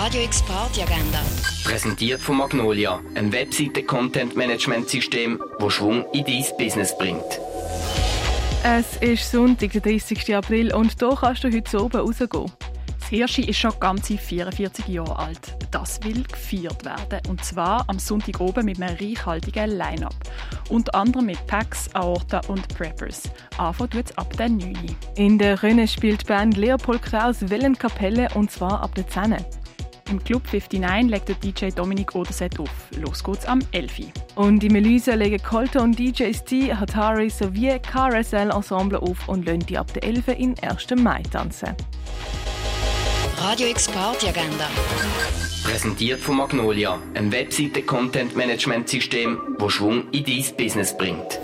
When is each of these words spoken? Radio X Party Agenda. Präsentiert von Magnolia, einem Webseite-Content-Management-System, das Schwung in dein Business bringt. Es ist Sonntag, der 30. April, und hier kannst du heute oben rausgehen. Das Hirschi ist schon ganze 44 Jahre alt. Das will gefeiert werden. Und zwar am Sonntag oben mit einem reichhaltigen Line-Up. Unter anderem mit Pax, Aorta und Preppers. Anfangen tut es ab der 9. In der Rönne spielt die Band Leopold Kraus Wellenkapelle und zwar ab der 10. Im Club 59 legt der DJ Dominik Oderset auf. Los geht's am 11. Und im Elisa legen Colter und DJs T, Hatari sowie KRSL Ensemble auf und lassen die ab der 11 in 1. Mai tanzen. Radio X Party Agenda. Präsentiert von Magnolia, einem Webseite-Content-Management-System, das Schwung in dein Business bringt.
Radio 0.00 0.22
X 0.22 0.42
Party 0.42 0.82
Agenda. 0.82 1.20
Präsentiert 1.64 2.20
von 2.20 2.36
Magnolia, 2.36 3.00
einem 3.16 3.32
Webseite-Content-Management-System, 3.32 5.42
das 5.58 5.72
Schwung 5.72 6.04
in 6.12 6.24
dein 6.24 6.44
Business 6.56 6.96
bringt. 6.96 7.40
Es 8.62 8.96
ist 8.98 9.28
Sonntag, 9.28 9.72
der 9.72 9.80
30. 9.80 10.36
April, 10.36 10.72
und 10.72 10.94
hier 10.96 11.18
kannst 11.20 11.42
du 11.42 11.52
heute 11.52 11.82
oben 11.82 12.00
rausgehen. 12.00 12.52
Das 13.00 13.08
Hirschi 13.08 13.42
ist 13.42 13.58
schon 13.58 13.72
ganze 13.80 14.16
44 14.16 14.86
Jahre 14.86 15.18
alt. 15.18 15.56
Das 15.72 16.00
will 16.04 16.22
gefeiert 16.22 16.84
werden. 16.84 17.20
Und 17.28 17.44
zwar 17.44 17.84
am 17.88 17.98
Sonntag 17.98 18.40
oben 18.40 18.66
mit 18.66 18.80
einem 18.80 18.96
reichhaltigen 18.96 19.76
Line-Up. 19.76 20.14
Unter 20.68 20.94
anderem 20.94 21.26
mit 21.26 21.44
Pax, 21.48 21.92
Aorta 21.94 22.40
und 22.46 22.68
Preppers. 22.68 23.24
Anfangen 23.56 23.90
tut 23.90 24.10
es 24.10 24.16
ab 24.16 24.32
der 24.36 24.48
9. 24.48 24.76
In 25.16 25.38
der 25.38 25.60
Rönne 25.60 25.88
spielt 25.88 26.22
die 26.22 26.26
Band 26.26 26.56
Leopold 26.56 27.02
Kraus 27.02 27.50
Wellenkapelle 27.50 28.28
und 28.34 28.52
zwar 28.52 28.80
ab 28.80 28.94
der 28.94 29.08
10. 29.08 29.38
Im 30.10 30.24
Club 30.24 30.42
59 30.50 31.10
legt 31.10 31.28
der 31.28 31.36
DJ 31.36 31.68
Dominik 31.68 32.14
Oderset 32.14 32.58
auf. 32.58 32.70
Los 32.96 33.22
geht's 33.22 33.44
am 33.44 33.60
11. 33.72 34.06
Und 34.36 34.64
im 34.64 34.74
Elisa 34.74 35.12
legen 35.14 35.42
Colter 35.42 35.82
und 35.82 35.98
DJs 35.98 36.44
T, 36.44 36.74
Hatari 36.74 37.28
sowie 37.28 37.78
KRSL 37.78 38.50
Ensemble 38.50 39.02
auf 39.02 39.28
und 39.28 39.44
lassen 39.44 39.66
die 39.66 39.76
ab 39.76 39.92
der 39.92 40.04
11 40.04 40.28
in 40.28 40.54
1. 40.60 40.86
Mai 40.96 41.22
tanzen. 41.30 41.74
Radio 43.38 43.68
X 43.68 43.86
Party 43.88 44.28
Agenda. 44.28 44.70
Präsentiert 45.62 46.20
von 46.20 46.38
Magnolia, 46.38 46.98
einem 47.14 47.30
Webseite-Content-Management-System, 47.30 49.56
das 49.58 49.72
Schwung 49.72 50.10
in 50.12 50.24
dein 50.24 50.44
Business 50.56 50.96
bringt. 50.96 51.38